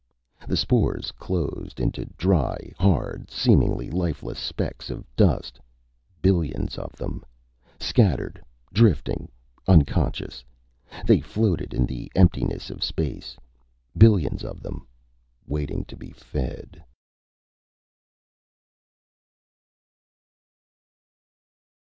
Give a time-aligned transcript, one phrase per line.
[0.47, 5.59] The spores closed into dry, hard, seemingly lifeless specks of dust,
[6.23, 7.23] billions of them,
[7.79, 8.43] scattered,
[8.73, 9.29] drifting.
[9.67, 10.43] Unconscious,
[11.05, 13.37] they floated in the emptiness of space.
[13.95, 14.87] Billions of them,
[15.45, 16.83] waiting to be fed.